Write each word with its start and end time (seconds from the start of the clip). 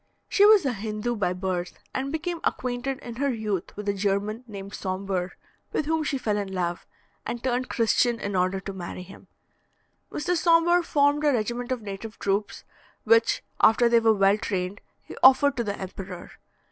She 0.27 0.45
was 0.47 0.65
a 0.65 0.73
Hindoo 0.73 1.15
by 1.15 1.31
birth, 1.33 1.77
and 1.93 2.11
became 2.11 2.39
acquainted 2.43 2.97
in 3.03 3.17
her 3.17 3.31
youth 3.31 3.77
with 3.77 3.87
a 3.87 3.93
German 3.93 4.43
named 4.47 4.73
Sombre, 4.73 5.33
with 5.73 5.85
whom 5.85 6.03
she 6.03 6.17
fell 6.17 6.37
in 6.37 6.51
love, 6.51 6.87
and 7.23 7.43
turned 7.43 7.69
Christian 7.69 8.19
in 8.19 8.35
order 8.35 8.59
to 8.61 8.73
marry 8.73 9.03
him. 9.03 9.27
Mr. 10.11 10.35
Sombre 10.35 10.81
formed 10.81 11.23
a 11.23 11.31
regiment 11.31 11.71
of 11.71 11.83
native 11.83 12.17
troops, 12.17 12.63
which, 13.03 13.43
after 13.59 13.87
they 13.87 13.99
were 13.99 14.15
well 14.15 14.39
trained, 14.39 14.81
he 15.03 15.15
offered 15.21 15.55
to 15.57 15.63
the 15.63 15.77
emperor. 15.77 16.31